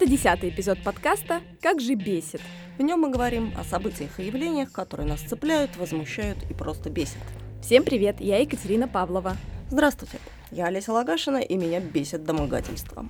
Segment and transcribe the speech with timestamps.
[0.00, 2.40] Это десятый эпизод подкаста «Как же бесит».
[2.78, 7.20] В нем мы говорим о событиях и явлениях, которые нас цепляют, возмущают и просто бесят.
[7.62, 9.36] Всем привет, я Екатерина Павлова.
[9.68, 10.16] Здравствуйте.
[10.52, 13.06] Я Олеся Лагашина, и меня бесит домогательство.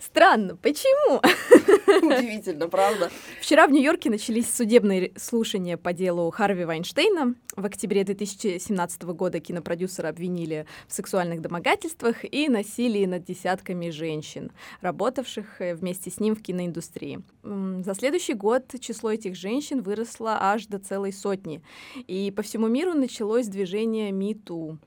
[0.00, 1.20] Странно, почему?
[1.86, 3.10] Удивительно, правда?
[3.40, 7.34] Вчера в Нью-Йорке начались судебные слушания по делу Харви Вайнштейна.
[7.54, 14.50] В октябре 2017 года кинопродюсера обвинили в сексуальных домогательствах и насилии над десятками женщин,
[14.80, 17.20] работавших э, вместе с ним в киноиндустрии.
[17.42, 21.62] За следующий год число этих женщин выросло аж до целой сотни.
[22.06, 24.78] И по всему миру началось движение MeToo.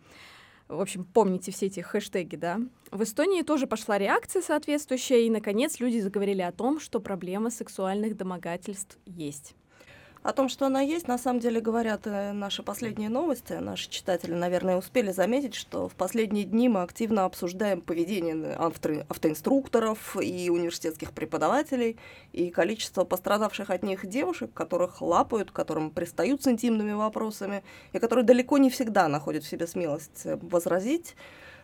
[0.67, 2.59] В общем, помните все эти хэштеги, да?
[2.91, 8.16] В Эстонии тоже пошла реакция соответствующая, и, наконец, люди заговорили о том, что проблема сексуальных
[8.16, 9.55] домогательств есть.
[10.23, 13.52] О том, что она есть, на самом деле говорят э, наши последние новости.
[13.54, 20.16] Наши читатели, наверное, успели заметить, что в последние дни мы активно обсуждаем поведение авто автоинструкторов
[20.16, 21.98] и университетских преподавателей,
[22.32, 28.24] и количество пострадавших от них девушек, которых лапают, которым пристают с интимными вопросами, и которые
[28.24, 31.18] далеко не всегда находят в себе смелость э, возразить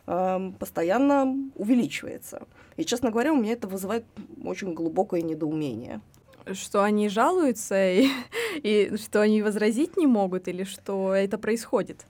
[0.05, 2.45] эм, постоянно увеличивается.
[2.75, 4.03] И, честно говоря, у меня это вызывает
[4.43, 6.01] очень глубокое недоумение
[6.53, 8.07] что они жалуются и,
[8.63, 12.05] и что они возразить не могут или что это происходит?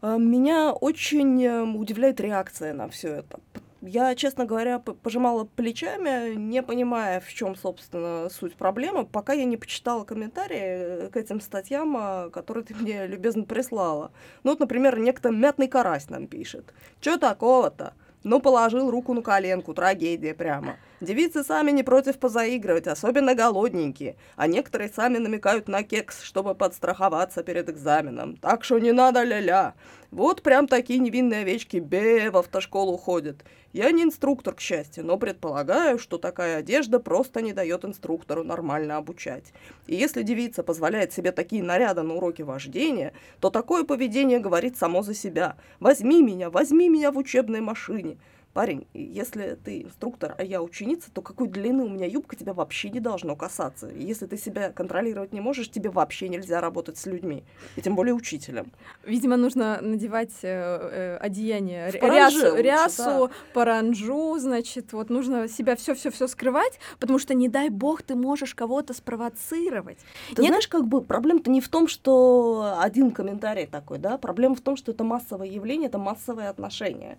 [0.00, 3.40] А, меня очень эм, удивляет реакция на все это.
[3.84, 9.56] Я, честно говоря, пожимала плечами, не понимая, в чем, собственно, суть проблемы, пока я не
[9.56, 14.12] почитала комментарии э, к этим статьям, а, которые ты мне любезно прислала.
[14.44, 16.72] Ну вот, например, некто Мятный Карась нам пишет.
[17.00, 17.94] Чё такого-то?
[18.22, 20.76] Ну, положил руку на коленку, трагедия прямо.
[21.02, 27.42] Девицы сами не против позаигрывать, особенно голодненькие, а некоторые сами намекают на кекс, чтобы подстраховаться
[27.42, 28.36] перед экзаменом.
[28.36, 29.74] Так что не надо ля-ля.
[30.12, 33.44] Вот прям такие невинные овечки бе в автошколу ходят.
[33.72, 38.96] Я не инструктор, к счастью, но предполагаю, что такая одежда просто не дает инструктору нормально
[38.96, 39.52] обучать.
[39.88, 45.02] И если девица позволяет себе такие наряды на уроке вождения, то такое поведение говорит само
[45.02, 45.56] за себя.
[45.80, 48.18] «Возьми меня, возьми меня в учебной машине»
[48.52, 52.90] парень, если ты инструктор, а я ученица, то какой длины у меня юбка тебя вообще
[52.90, 53.88] не должно касаться.
[53.88, 57.44] Если ты себя контролировать не можешь, тебе вообще нельзя работать с людьми,
[57.76, 58.72] и тем более учителем.
[59.04, 63.30] Видимо, нужно надевать э, э, одеяние, рясу, лучше, рясу да.
[63.54, 68.94] паранжу, значит, вот нужно себя все-все-все скрывать, потому что, не дай бог, ты можешь кого-то
[68.94, 69.98] спровоцировать.
[70.34, 70.50] Ты Нет?
[70.50, 74.76] знаешь, как бы проблема-то не в том, что один комментарий такой, да, проблема в том,
[74.76, 77.18] что это массовое явление, это массовое отношение.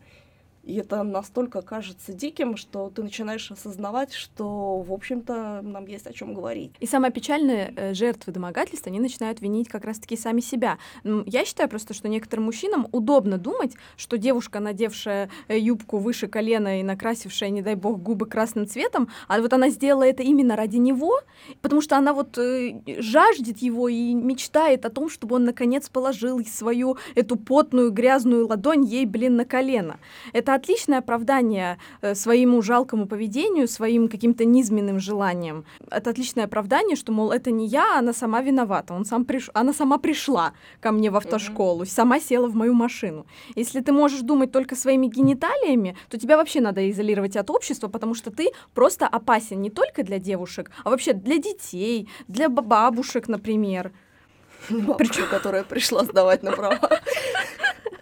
[0.64, 6.14] И это настолько кажется диким, что ты начинаешь осознавать, что, в общем-то, нам есть о
[6.14, 6.72] чем говорить.
[6.80, 10.78] И самое печальное, э, жертвы домогательства, они начинают винить как раз-таки сами себя.
[11.04, 16.80] Я считаю просто, что некоторым мужчинам удобно думать, что девушка, надевшая э, юбку выше колена
[16.80, 20.78] и накрасившая, не дай бог, губы красным цветом, а вот она сделала это именно ради
[20.78, 21.20] него,
[21.62, 26.44] потому что она вот э, жаждет его и мечтает о том, чтобы он наконец положил
[26.46, 30.00] свою эту потную грязную ладонь ей, блин, на колено.
[30.32, 35.66] Это отличное оправдание э, своему жалкому поведению, своим каким-то низменным желаниям.
[35.90, 38.94] Это отличное оправдание, что, мол, это не я, она сама виновата.
[38.94, 39.50] Он сам приш...
[39.54, 41.90] Она сама пришла ко мне в автошколу, mm-hmm.
[41.90, 43.26] сама села в мою машину.
[43.56, 48.16] Если ты можешь думать только своими гениталиями, то тебя вообще надо изолировать от общества, потому
[48.16, 53.92] что ты просто опасен не только для девушек, а вообще для детей, для бабушек, например.
[54.70, 55.28] Бабушка, Причем...
[55.30, 56.80] которая пришла сдавать на права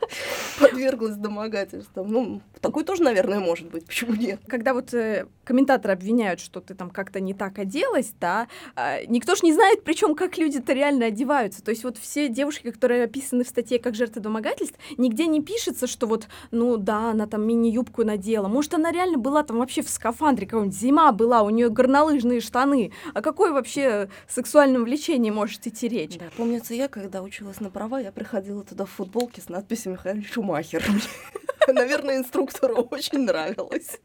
[0.59, 2.07] подверглась домогательствам.
[2.11, 3.85] Ну, такой тоже, наверное, может быть.
[3.85, 4.39] Почему нет?
[4.47, 9.35] Когда вот э, комментаторы обвиняют, что ты там как-то не так оделась, да, э, никто
[9.35, 11.63] ж не знает, причем как люди-то реально одеваются.
[11.63, 15.87] То есть вот все девушки, которые описаны в статье как жертвы домогательств, нигде не пишется,
[15.87, 18.47] что вот, ну да, она там мини-юбку надела.
[18.47, 22.91] Может, она реально была там вообще в скафандре, какой-нибудь зима была, у нее горнолыжные штаны.
[23.13, 26.17] А какое вообще сексуальное влечение может идти речь?
[26.17, 30.23] Да, помнится, я, когда училась на права, я приходила туда в футболке с надписью «Михаил
[30.23, 30.83] Шумахер».
[31.67, 33.99] Наверное, инструктору очень нравилось.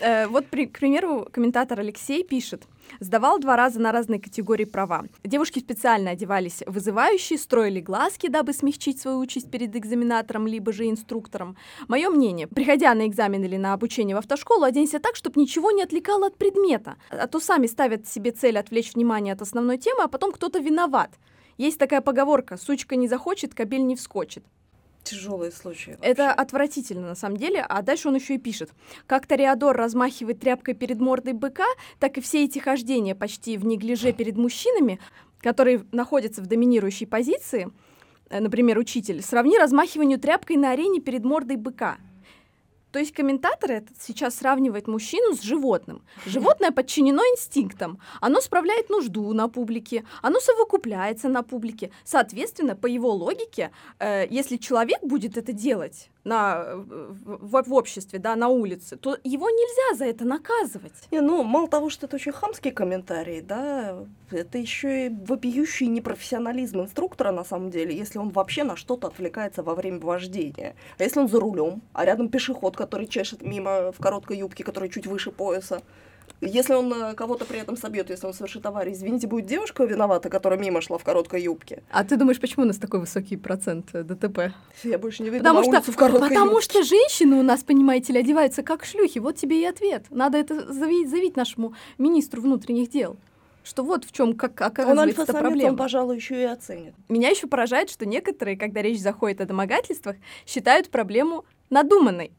[0.00, 2.64] Э, вот, к примеру, комментатор Алексей пишет.
[3.00, 5.04] Сдавал два раза на разные категории права.
[5.24, 11.56] Девушки специально одевались вызывающие, строили глазки, дабы смягчить свою участь перед экзаменатором, либо же инструктором.
[11.88, 15.82] Мое мнение, приходя на экзамен или на обучение в автошколу, оденься так, чтобы ничего не
[15.82, 16.96] отвлекало от предмета.
[17.10, 21.10] А то сами ставят себе цель отвлечь внимание от основной темы, а потом кто-то виноват.
[21.58, 24.44] Есть такая поговорка «сучка не захочет, кабель не вскочит»
[25.06, 25.90] тяжелые случаи.
[25.90, 26.08] Вообще.
[26.08, 27.64] Это отвратительно на самом деле.
[27.66, 28.70] А дальше он еще и пишет.
[29.06, 31.66] Как Тореадор размахивает тряпкой перед мордой быка,
[31.98, 35.00] так и все эти хождения почти в неглиже перед мужчинами,
[35.40, 37.68] которые находятся в доминирующей позиции,
[38.30, 41.98] э, например, учитель, сравни размахиванию тряпкой на арене перед мордой быка.
[42.96, 46.00] То есть комментатор этот сейчас сравнивает мужчину с животным.
[46.24, 47.98] Животное подчинено инстинктам.
[48.22, 51.90] Оно справляет нужду на публике, оно совокупляется на публике.
[52.04, 58.34] Соответственно, по его логике, э, если человек будет это делать, на, в, в обществе, да,
[58.34, 61.08] на улице, то его нельзя за это наказывать.
[61.12, 63.96] Не, ну, мало того, что это очень хамский комментарий, да,
[64.32, 69.62] это еще и вопиющий непрофессионализм инструктора, на самом деле, если он вообще на что-то отвлекается
[69.62, 70.74] во время вождения.
[70.98, 74.88] А если он за рулем, а рядом пешеход, который чешет мимо в короткой юбке, который
[74.88, 75.80] чуть выше пояса,
[76.40, 80.28] если он э, кого-то при этом собьет, если он совершит аварию, извините, будет девушка виновата,
[80.28, 81.82] которая мимо шла в короткой юбке.
[81.90, 84.52] А ты думаешь, почему у нас такой высокий процент э, ДТП?
[84.84, 86.64] Я больше не видела потому на что, в короткой Потому юбке.
[86.64, 89.18] что женщины у нас, понимаете ли, одеваются как шлюхи.
[89.18, 90.04] Вот тебе и ответ.
[90.10, 93.16] Надо это заявить, заявить нашему министру внутренних дел.
[93.64, 95.70] Что вот в чем как Он оказывается альфа-самец, проблема.
[95.70, 96.94] он, пожалуй, еще и оценит.
[97.08, 102.30] Меня еще поражает, что некоторые, когда речь заходит о домогательствах, считают проблему надуманной.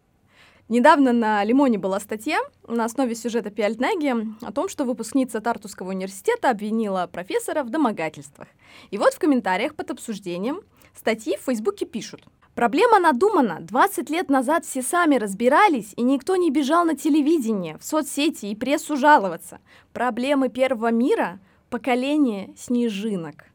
[0.69, 6.50] Недавно на Лимоне была статья на основе сюжета Пиальтнаги о том, что выпускница Тартусского университета
[6.50, 8.50] обвинила профессора в домогательствах.
[8.92, 10.62] И вот в комментариях под обсуждением
[10.94, 12.25] статьи в Фейсбуке пишут.
[12.54, 13.60] Проблема надумана.
[13.62, 18.56] 20 лет назад все сами разбирались, и никто не бежал на телевидение, в соцсети и
[18.56, 19.60] прессу жаловаться.
[19.94, 23.46] Проблемы первого мира— поколение снежинок.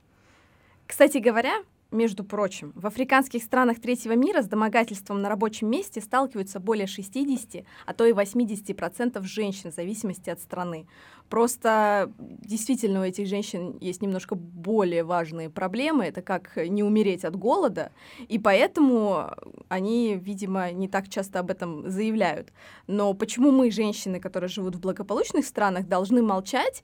[0.86, 6.60] Кстати говоря, между прочим, в африканских странах третьего мира с домогательством на рабочем месте сталкиваются
[6.60, 10.86] более 60, а то и 80% женщин в зависимости от страны.
[11.28, 16.04] Просто действительно у этих женщин есть немножко более важные проблемы.
[16.04, 17.92] Это как не умереть от голода,
[18.28, 19.30] и поэтому
[19.68, 22.52] они, видимо, не так часто об этом заявляют.
[22.86, 26.82] Но почему мы, женщины, которые живут в благополучных странах, должны молчать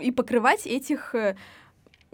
[0.00, 1.36] и покрывать этих э,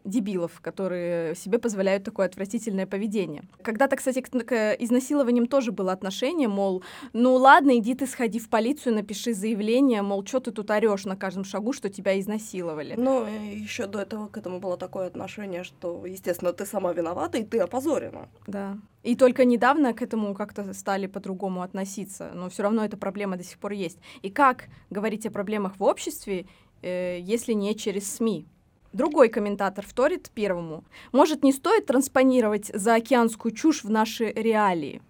[0.04, 3.44] дебилов, которые себе позволяют такое отвратительное поведение.
[3.62, 8.48] Когда-то, кстати, к, к изнасилованиям тоже было отношение, мол, ну ладно, иди ты сходи в
[8.48, 12.94] полицию, напиши заявление, мол, что ты тут орешь на каждом шагу, что тебя изнасиловали.
[12.96, 17.44] Ну, еще до этого к этому было такое отношение, что, естественно, ты сама виновата, и
[17.44, 18.28] ты опозорена.
[18.46, 18.78] Да.
[19.02, 23.44] И только недавно к этому как-то стали по-другому относиться, но все равно эта проблема до
[23.44, 23.98] сих пор есть.
[24.22, 26.46] И как говорить о проблемах в обществе,
[26.82, 28.46] э, если не через СМИ?
[28.92, 30.84] Другой комментатор вторит первому.
[31.12, 35.02] Может, не стоит транспонировать заокеанскую чушь в наши реалии?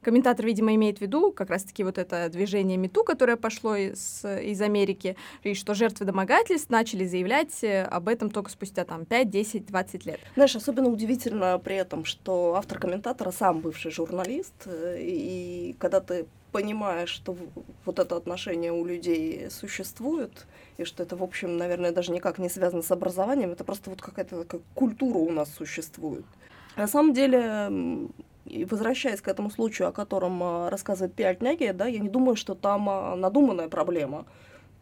[0.00, 4.62] Комментатор, видимо, имеет в виду как раз-таки вот это движение МИТУ, которое пошло из, из
[4.62, 9.66] Америки, и что жертвы домогательств начали заявлять э, об этом только спустя там 5, 10,
[9.66, 10.20] 20 лет.
[10.34, 16.26] Знаешь, особенно удивительно при этом, что автор комментатора сам бывший журналист, э, и когда ты
[16.52, 17.36] понимаешь, что
[17.84, 20.46] вот это отношение у людей существует,
[20.76, 24.00] и что это, в общем, наверное, даже никак не связано с образованием, это просто вот
[24.00, 26.24] какая-то как культура у нас существует.
[26.76, 28.08] На самом деле,
[28.66, 32.88] возвращаясь к этому случаю, о котором а, рассказывает Пиальтняги, да, я не думаю, что там
[32.88, 34.24] а, надуманная проблема.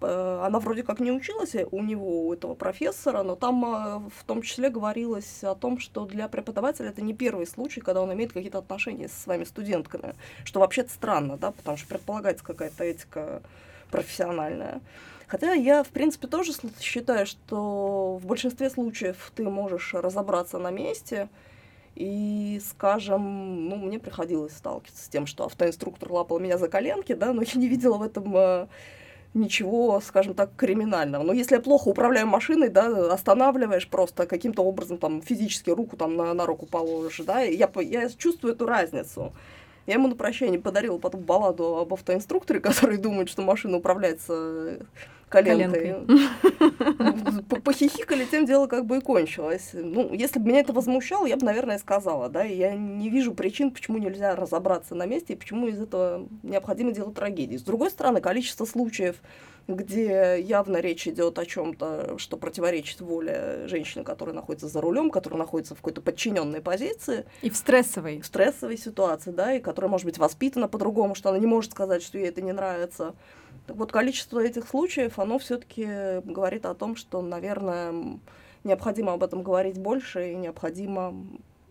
[0.07, 4.43] Она вроде как не училась у него, у этого профессора, но там а, в том
[4.43, 8.59] числе говорилось о том, что для преподавателя это не первый случай, когда он имеет какие-то
[8.59, 10.15] отношения со своими студентками,
[10.45, 13.43] что вообще-то странно, да, потому что предполагается какая-то этика
[13.91, 14.81] профессиональная.
[15.27, 21.29] Хотя я, в принципе, тоже считаю, что в большинстве случаев ты можешь разобраться на месте,
[21.97, 27.33] и, скажем, ну, мне приходилось сталкиваться с тем, что автоинструктор лапал меня за коленки, да,
[27.33, 28.67] но я не видела в этом э,
[29.37, 31.23] ничего, скажем так, криминального.
[31.23, 36.17] Но если я плохо управляю машиной, да, останавливаешь просто каким-то образом, там, физически руку там
[36.17, 39.33] на, на руку положишь, да, я, я чувствую эту разницу.
[39.87, 44.79] Я ему на прощание подарила потом балладу об автоинструкторе, который думает, что машина управляется
[45.29, 45.97] коленкой.
[46.07, 47.61] коленкой.
[47.61, 49.71] Похихикали, тем дело как бы и кончилось.
[49.73, 53.71] Ну, если бы меня это возмущало, я бы, наверное, сказала, да, я не вижу причин,
[53.71, 57.57] почему нельзя разобраться на месте и почему из этого необходимо делать трагедии.
[57.57, 59.17] С другой стороны, количество случаев,
[59.69, 65.41] где явно речь идет о чем-то, что противоречит воле женщины, которая находится за рулем, которая
[65.41, 67.25] находится в какой-то подчиненной позиции.
[67.43, 68.21] И в стрессовой.
[68.21, 72.03] В стрессовой ситуации, да, и которая может быть воспитана по-другому, что она не может сказать,
[72.03, 73.15] что ей это не нравится.
[73.67, 75.87] Так вот, количество этих случаев, оно все-таки
[76.25, 78.19] говорит о том, что, наверное,
[78.65, 81.15] необходимо об этом говорить больше, и необходимо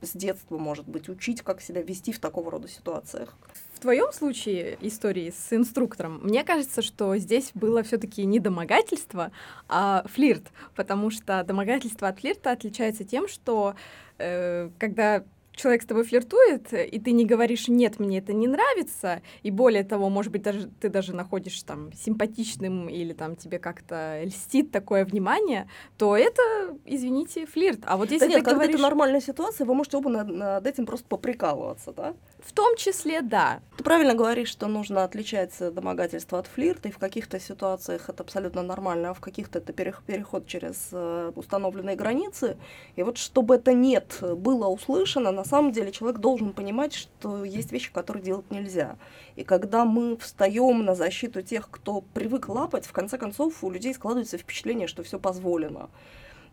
[0.02, 3.36] с детства, может быть, учить, как себя вести в такого рода ситуациях.
[3.74, 9.32] В твоем случае истории с инструктором, мне кажется, что здесь было все-таки не домогательство,
[9.68, 10.44] а флирт,
[10.76, 13.76] потому что домогательство от флирта отличается тем, что
[14.18, 15.24] э, когда
[15.56, 19.84] человек с тобой флиртует, и ты не говоришь «нет, мне это не нравится», и более
[19.84, 25.06] того, может быть, даже ты даже находишь там симпатичным или там тебе как-то льстит такое
[25.06, 26.42] внимание, то это,
[26.86, 27.80] извините, флирт.
[27.86, 28.76] А вот если да нет, ты когда говоришь...
[28.76, 32.14] это нормальная ситуация, вы можете оба над, над этим просто поприкалываться, да?
[32.40, 33.62] В том числе, да.
[33.78, 38.62] Ты правильно говоришь, что нужно отличать домогательство от флирта, и в каких-то ситуациях это абсолютно
[38.62, 42.58] нормально, а в каких-то это переход через э, установленные границы.
[42.96, 47.72] И вот чтобы это «нет» было услышано, на самом деле человек должен понимать, что есть
[47.72, 48.98] вещи, которые делать нельзя.
[49.36, 53.94] И когда мы встаем на защиту тех, кто привык лапать, в конце концов у людей
[53.94, 55.90] складывается впечатление, что все позволено.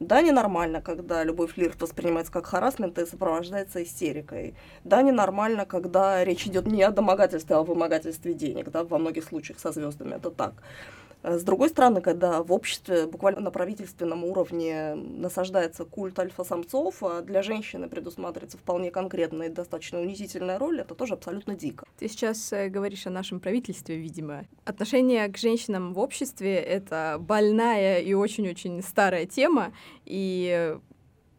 [0.00, 4.54] Да, ненормально, когда любой флирт воспринимается как харасмент и сопровождается истерикой.
[4.82, 9.24] Да, ненормально, когда речь идет не о домогательстве, а о вымогательстве денег, да, во многих
[9.24, 10.54] случаях со звездами это так.
[11.22, 17.22] Э, с другой стороны, когда в обществе буквально на правительственном уровне насаждается культ альфа-самцов, а
[17.22, 21.86] для женщины предусматривается вполне конкретная и достаточно унизительная роль, это тоже абсолютно дико.
[21.98, 24.44] Ты сейчас э, говоришь о нашем правительстве, видимо.
[24.64, 29.72] Отношение к женщинам в обществе— это больная и очень-очень старая тема,
[30.04, 30.76] и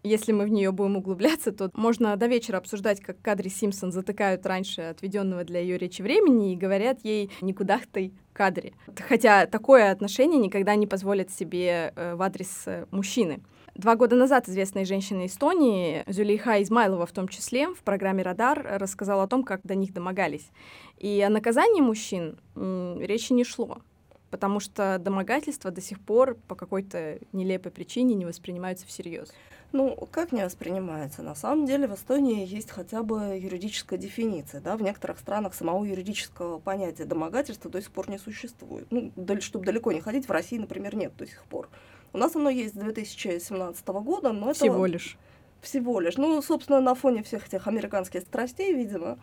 [0.03, 4.45] если мы в нее будем углубляться, то можно до вечера обсуждать, как Кадри Симпсон затыкают
[4.45, 8.73] раньше отведенного для ее речи времени и говорят ей «никуда ты кадре».
[9.07, 13.41] Хотя такое отношение никогда не позволит себе э, в адрес э, мужчины.
[13.75, 19.23] Два года назад известная женщина Эстонии, Зюлейха Измайлова в том числе, в программе «Радар» рассказала
[19.23, 20.51] о том, как до них домогались.
[20.99, 23.79] И о наказании мужчин речи не шло
[24.33, 29.31] потому что домогательства до сих пор по какой-то нелепой причине не воспринимаются всерьез.
[29.73, 31.21] Ну, как не воспринимается?
[31.21, 34.59] На самом деле в Эстонии есть хотя бы юридическая дефиниция.
[34.59, 34.75] Да?
[34.75, 38.87] В некоторых странах самого юридического понятия домогательства до сих пор не существует.
[38.89, 41.69] Ну, чтобы далеко не ходить, в России, например, нет до сих пор.
[42.11, 44.61] У нас оно есть с 2017 года, но это...
[44.61, 45.15] Всего лишь.
[45.61, 46.17] Всего лишь.
[46.17, 49.19] Ну, собственно, на фоне всех этих американских страстей, видимо,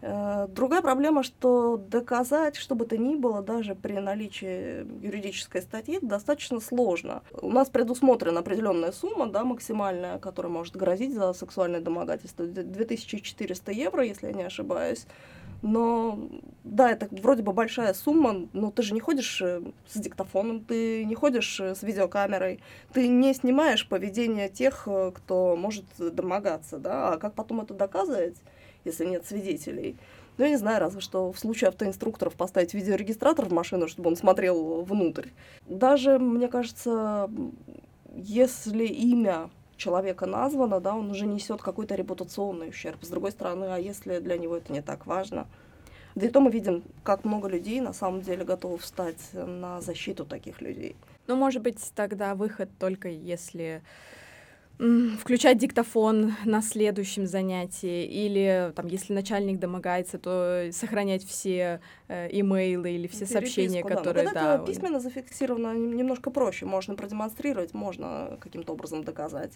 [0.00, 6.60] другая проблема, что доказать, что бы то ни было, даже при наличии юридической статьи, достаточно
[6.60, 7.22] сложно.
[7.32, 12.46] У нас предусмотрена определенная сумма, да, максимальная, которая может грозить за сексуальное домогательство.
[12.46, 15.06] 2400 евро, если я не ошибаюсь.
[15.62, 16.18] Но
[16.64, 21.04] да, это вроде бы большая сумма, но ты же не ходишь э, с диктофоном, ты
[21.04, 22.60] не ходишь э, с видеокамерой,
[22.94, 28.36] ты не снимаешь поведение тех, кто может домогаться, да, а как потом это доказывать?
[28.84, 29.96] Если нет свидетелей.
[30.38, 34.16] Ну, я не знаю, разве что в случае автоинструкторов поставить видеорегистратор в машину, чтобы он
[34.16, 35.28] смотрел внутрь.
[35.66, 37.30] Даже, мне кажется,
[38.14, 43.02] если имя человека названо, да, он уже несет какой-то репутационный ущерб.
[43.02, 45.46] С другой стороны, а если для него это не так важно?
[46.14, 50.24] Да и то мы видим, как много людей на самом деле готовы встать на защиту
[50.24, 50.96] таких людей.
[51.26, 53.82] Ну, может быть, тогда выход только если
[55.18, 62.92] включать диктофон на следующем занятии, или там, если начальник домогается, то сохранять все э, имейлы
[62.92, 63.96] или все сообщения, да.
[63.96, 64.24] которые...
[64.24, 69.52] Ну, когда да, это письменно зафиксировано, немножко проще, можно продемонстрировать, можно каким-то образом доказать.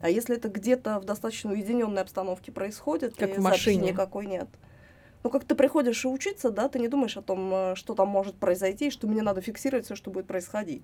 [0.00, 4.48] А если это где-то в достаточно уединенной обстановке происходит, как и в машине никакой нет,
[5.26, 8.06] ну, как ты приходишь и учиться, да, ты не думаешь о том, э, что там
[8.06, 10.82] может произойти, что мне надо фиксировать все, что будет происходить.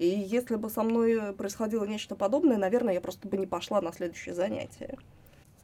[0.00, 3.92] И если бы со мной происходило нечто подобное, наверное, я просто бы не пошла на
[3.92, 4.98] следующее занятие.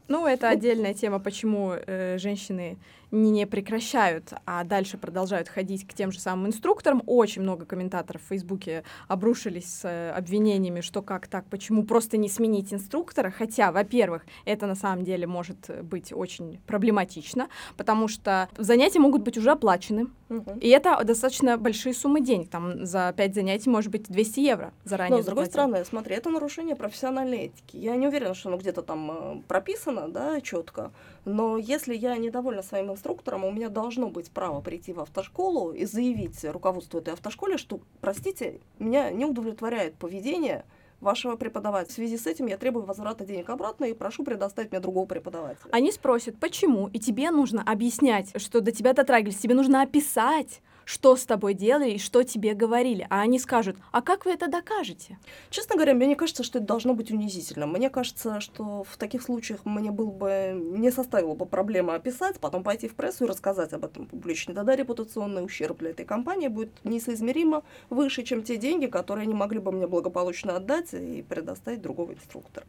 [0.06, 2.78] Ну, это отдельная тема, почему э, женщины
[3.11, 7.02] не прекращают, а дальше продолжают ходить к тем же самым инструкторам.
[7.07, 12.29] Очень много комментаторов в Фейсбуке обрушились с э, обвинениями, что как так, почему просто не
[12.29, 13.31] сменить инструктора.
[13.31, 19.37] Хотя, во-первых, это на самом деле может быть очень проблематично, потому что занятия могут быть
[19.38, 20.07] уже оплачены.
[20.29, 20.59] Угу.
[20.61, 22.49] И это достаточно большие суммы денег.
[22.49, 25.17] Там за 5 занятий может быть 200 евро заранее.
[25.17, 27.76] Но, с другой стороны, смотри, это нарушение профессиональной этики.
[27.76, 30.93] Я не уверена, что оно где-то там э, прописано, да, четко.
[31.25, 35.85] Но если я недовольна своим инструктором, у меня должно быть право прийти в автошколу и
[35.85, 40.65] заявить руководству этой автошколе, что, простите, меня не удовлетворяет поведение
[41.00, 41.91] вашего преподавателя.
[41.91, 45.71] В связи с этим я требую возврата денег обратно и прошу предоставить мне другого преподавателя.
[45.73, 51.14] Они спросят, почему, и тебе нужно объяснять, что до тебя дотрагивались, тебе нужно описать, что
[51.14, 53.06] с тобой делали и что тебе говорили.
[53.11, 55.18] А они скажут, а как вы это докажете?
[55.49, 57.68] Честно говоря, мне не кажется, что это должно быть унизительно.
[57.68, 62.64] Мне кажется, что в таких случаях мне было бы, не составило бы проблемы описать, потом
[62.64, 64.52] пойти в прессу и рассказать об этом публично.
[64.52, 69.61] Тогда репутационный ущерб для этой компании будет несоизмеримо выше, чем те деньги, которые они могли
[69.61, 72.66] бы мне благополучно отдать и предоставить другого инструктора.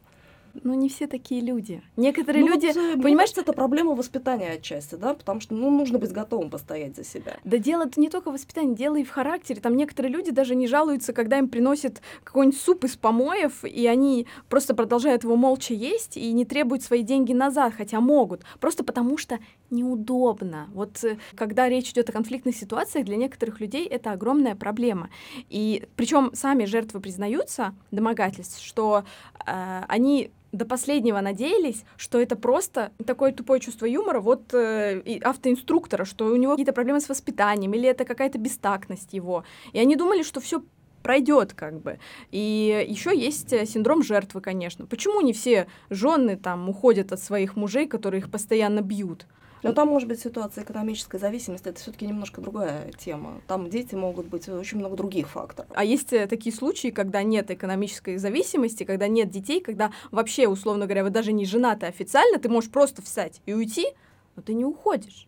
[0.64, 1.82] Ну, не все такие люди.
[1.98, 5.56] Некоторые Ну люди, вот, э, мне понимаешь, кажется, это проблема воспитания отчасти, да, потому что,
[5.56, 7.38] ну, нужно быть готовым постоять за себя.
[7.44, 9.62] Да дело не только в воспитании, дело и в характере.
[9.62, 14.28] Там некоторые люди даже не жалуются, когда им приносят какой-нибудь суп из помоев, и они
[14.50, 18.44] просто продолжают его молча есть и не требуют свои деньги назад, хотя могут.
[18.60, 19.40] Просто потому что
[19.72, 20.70] неудобно.
[20.74, 25.10] Вот э, когда речь идет о конфликтных ситуациях, для некоторых людей это огромная проблема.
[25.50, 29.04] И причем сами жертвы признаются, домогательств, что
[29.46, 35.20] э, они до последнего надеялись, что это просто такое тупое чувство юмора вот э, и
[35.20, 39.44] автоинструктора, что у него какие-то проблемы с воспитанием, или это какая-то бестактность его.
[39.72, 40.62] И они думали, что все
[41.02, 42.00] пройдет как бы.
[42.32, 44.86] И еще есть э, синдром жертвы, конечно.
[44.86, 49.26] Почему не все жены там уходят от своих мужей, которые их постоянно бьют?
[49.64, 53.42] Но там может быть ситуация экономической зависимости, это все-таки немножко другая тема.
[53.48, 55.70] Там дети могут быть очень много других факторов.
[55.74, 60.86] А есть э, такие случаи, когда нет экономической зависимости, когда нет детей, когда вообще, условно
[60.86, 63.88] говоря, вы даже не женаты официально, ты можешь просто встать и уйти,
[64.36, 65.28] но ты не уходишь.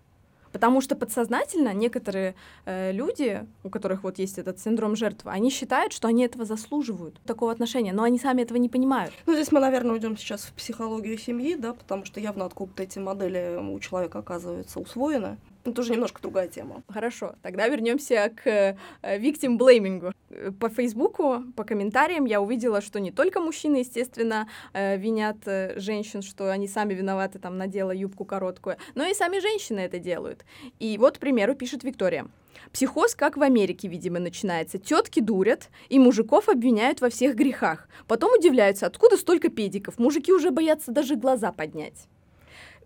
[0.53, 5.91] Потому что подсознательно некоторые э, люди, у которых вот есть этот синдром жертвы, они считают,
[5.91, 9.13] что они этого заслуживают, такого отношения, но они сами этого не понимают.
[9.25, 13.00] Ну, здесь мы, наверное, уйдем сейчас в психологию семьи, да, потому что явно откуда-то эти
[13.00, 15.38] модели у человека оказываются усвоены.
[15.63, 16.84] Это ну, тоже немножко другая тема.
[16.89, 20.13] Хорошо, тогда вернемся к э, victim blaming.
[20.60, 26.22] По Фейсбуку, по комментариям я увидела, что не только мужчины, естественно, э, винят э, женщин,
[26.22, 30.43] что они сами виноваты, там, надела юбку короткую, но и сами женщины это делают.
[30.79, 32.27] И вот, к примеру, пишет Виктория.
[32.74, 34.79] Психоз, как в Америке, видимо, начинается.
[34.79, 37.88] Тетки дурят, и мужиков обвиняют во всех грехах.
[38.10, 39.98] Потом удивляются, откуда столько педиков.
[39.98, 42.10] Мужики уже боятся даже глаза поднять.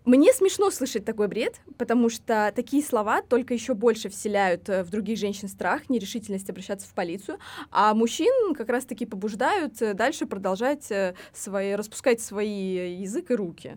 [0.08, 4.88] Мне смешно слышать такой бред, потому что такие слова только еще больше вселяют э, в
[4.88, 7.38] других женщин страх, нерешительность обращаться в полицию,
[7.70, 13.76] а мужчин как раз-таки побуждают э, дальше продолжать э, свои, распускать свои язык и руки.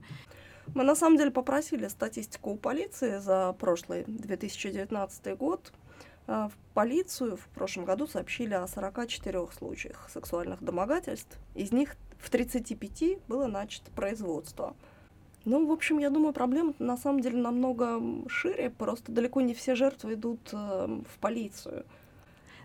[0.73, 5.73] Мы на самом деле попросили статистику у полиции за прошлый 2019 год.
[6.27, 11.37] В полицию в прошлом году сообщили о 44 случаях сексуальных домогательств.
[11.55, 14.77] Из них в 35 было начато производство.
[15.45, 19.75] Ну, в общем, я думаю, проблема на самом деле намного шире, просто далеко не все
[19.75, 21.83] жертвы идут э, в полицию.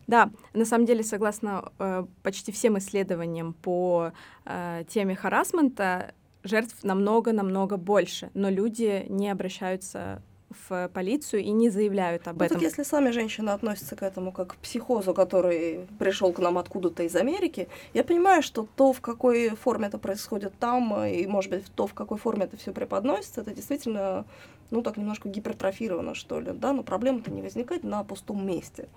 [0.06, 4.12] Да, на самом деле, согласно э, почти всем исследованиям по
[4.44, 6.14] э, теме харасмента,
[6.44, 12.56] жертв намного-намного больше, но люди не обращаются в полицию и не заявляют об ну, этом.
[12.56, 17.02] Так если сами женщины относятся к этому как к психозу, который пришел к нам откуда-то
[17.02, 21.64] из Америки, я понимаю, что то, в какой форме это происходит там, и, может быть,
[21.74, 24.24] то, в какой форме это все преподносится, это действительно,
[24.70, 28.88] ну, так немножко гипертрофировано, что ли, да, но проблема-то не возникает на пустом месте.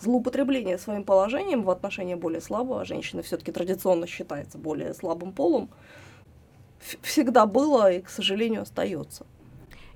[0.00, 5.70] Злоупотребление своим положением в отношении более слабого, а женщина все-таки традиционно считается более слабым полом,
[7.02, 9.24] всегда было и, к сожалению, остается.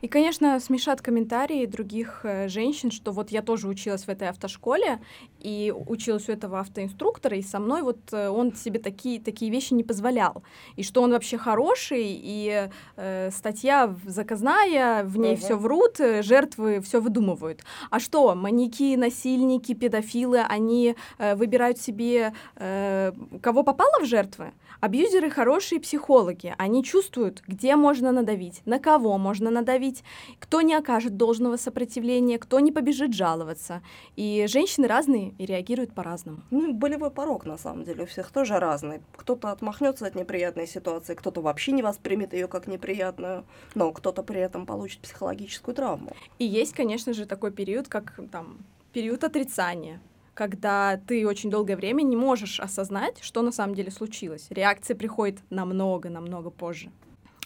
[0.02, 5.00] И, конечно, смешат комментарии других э, женщин, что вот я тоже училась в этой автошколе
[5.40, 9.74] и училась у этого автоинструктора, и со мной вот э, он себе такие, такие вещи
[9.74, 10.42] не позволял.
[10.76, 15.36] И что он вообще хороший, и э, статья заказная, в ней uh-huh.
[15.36, 17.60] все врут, э, жертвы все выдумывают.
[17.90, 24.52] А что, маньяки, насильники, педофилы, они э, выбирают себе, э, кого попало в жертвы?
[24.80, 29.89] Абьюзеры хорошие психологи, они чувствуют, где можно надавить, на кого можно надавить,
[30.38, 33.82] кто не окажет должного сопротивления, кто не побежит жаловаться.
[34.16, 36.40] И женщины разные и реагируют по-разному.
[36.50, 39.00] Ну, болевой порог, на самом деле, у всех тоже разный.
[39.16, 44.40] Кто-то отмахнется от неприятной ситуации, кто-то вообще не воспримет ее как неприятную, но кто-то при
[44.40, 46.12] этом получит психологическую травму.
[46.38, 48.58] И есть, конечно же, такой период, как там
[48.92, 50.00] период отрицания,
[50.34, 54.46] когда ты очень долгое время не можешь осознать, что на самом деле случилось.
[54.50, 56.90] Реакция приходит намного-намного позже.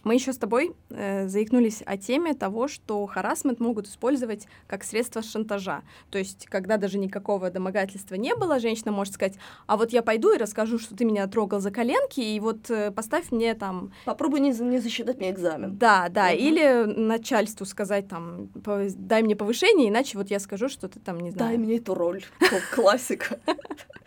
[0.05, 5.23] Мы еще с тобой э, заикнулись о теме того, что харасмент могут использовать как средство
[5.23, 5.83] шантажа.
[6.11, 9.35] То есть, когда даже никакого домогательства не было, женщина может сказать,
[9.67, 12.91] а вот я пойду и расскажу, что ты меня трогал за коленки, и вот э,
[12.91, 13.93] поставь мне там...
[14.05, 15.77] Попробуй не, не засчитать мне экзамен.
[15.79, 16.37] Да, да, угу.
[16.37, 21.31] или начальству сказать там, дай мне повышение, иначе вот я скажу, что ты там, не
[21.31, 21.51] знаю...
[21.51, 22.23] Дай мне эту роль,
[22.71, 23.39] классика.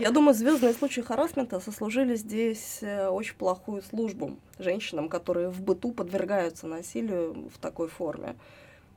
[0.00, 5.92] Я думаю, звездные случаи харасмента сослужили здесь э, очень плохую службу женщинам, которые в быту
[5.92, 8.36] подвергаются насилию в такой форме.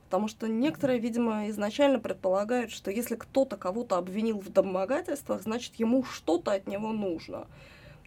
[0.06, 6.02] Потому что некоторые, видимо, изначально предполагают, что если кто-то кого-то обвинил в домогательствах, значит, ему
[6.02, 7.46] что-то от него нужно.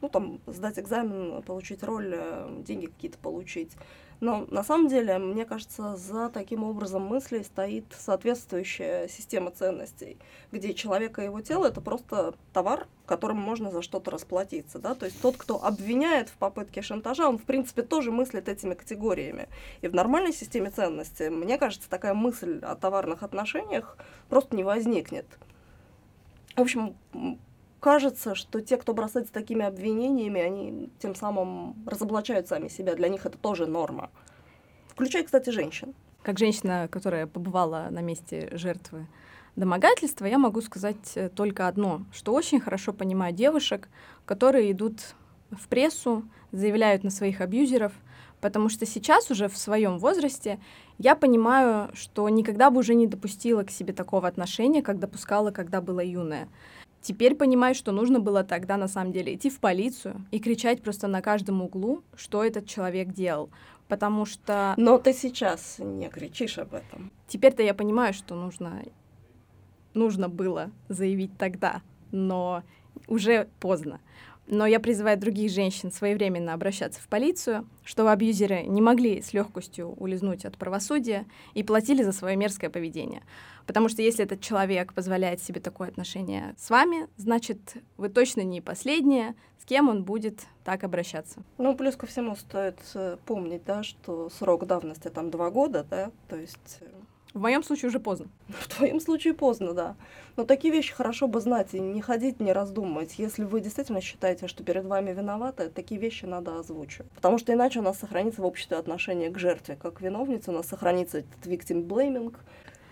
[0.01, 3.73] Ну, там, сдать экзамен, получить роль, э, деньги какие-то получить.
[4.21, 10.19] Но на самом деле, мне кажется, за таким образом мыслей стоит соответствующая система ценностей,
[10.51, 14.77] где человек и его тело— это просто товар, которым можно за что-то расплатиться.
[14.77, 14.93] Да?
[14.93, 19.49] То есть тот, кто обвиняет в попытке шантажа, он, в принципе, тоже мыслит этими категориями.
[19.81, 23.97] И в нормальной системе ценностей, мне кажется, такая мысль о товарных отношениях
[24.29, 25.25] просто не возникнет.
[26.55, 26.95] В общем,
[27.81, 32.95] кажется, что те, кто бросается такими обвинениями, они тем самым разоблачают сами себя.
[32.95, 34.09] Для них это тоже норма.
[34.87, 35.93] Включая, кстати, женщин.
[36.21, 39.07] Как женщина, которая побывала на месте жертвы
[39.55, 43.89] домогательства, я могу сказать э, только одно, что очень хорошо понимаю девушек,
[44.25, 45.15] которые идут
[45.49, 47.91] в прессу, заявляют на своих абьюзеров,
[48.39, 50.59] потому что сейчас уже в своем возрасте
[50.99, 55.81] я понимаю, что никогда бы уже не допустила к себе такого отношения, как допускала, когда
[55.81, 56.47] была юная.
[57.01, 61.07] Теперь понимаю, что нужно было тогда на самом деле идти в полицию и кричать просто
[61.07, 63.49] на каждом углу, что этот человек делал.
[63.87, 64.73] Потому что...
[64.77, 67.11] Но ты сейчас не кричишь об этом.
[67.27, 68.83] Теперь-то я понимаю, что нужно,
[69.93, 72.63] нужно было заявить тогда, но
[73.07, 73.99] уже поздно.
[74.47, 79.93] Но я призываю других женщин своевременно обращаться в полицию, чтобы абьюзеры не могли с легкостью
[79.97, 83.21] улизнуть от правосудия и платили за свое мерзкое поведение.
[83.65, 87.60] Потому что если этот человек позволяет себе такое отношение с вами, значит,
[87.97, 91.43] вы точно не последняя, с кем он будет так обращаться.
[91.58, 96.12] Ну, плюс ко всему стоит э, помнить, да, что срок давности там два года, да,
[96.27, 96.86] то есть э,
[97.33, 98.27] в моем случае уже поздно.
[98.47, 99.95] В твоем случае поздно, да.
[100.35, 103.15] Но такие вещи хорошо бы знать и не ходить, не раздумывать.
[103.17, 107.11] Если вы действительно считаете, что перед вами виноваты, такие вещи надо озвучивать.
[107.11, 110.67] Потому что иначе у нас сохранится в обществе отношение к жертве как виновнице, у нас
[110.67, 112.35] сохранится этот victim blaming.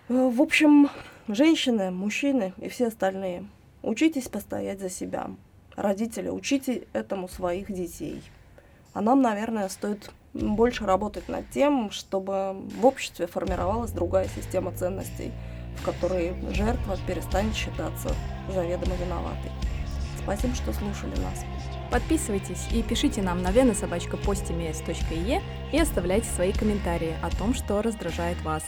[0.10, 0.90] Э, в общем,
[1.28, 3.46] женщины, мужчины и все остальные,
[3.84, 5.32] учитесь постоять за себя.
[5.76, 8.22] Родители, учите этому своих детей.
[8.94, 15.32] А нам, наверное, стоит больше работать над тем, чтобы в обществе формировалась другая система ценностей,
[15.78, 18.10] в которой жертва перестанет считаться
[18.54, 19.52] заведомо виноватой.
[20.22, 21.46] Спасибо, что слушали нас.
[21.92, 28.64] Подписывайтесь и пишите нам на венособачка.постимес.е и оставляйте свои комментарии о том, что раздражает вас.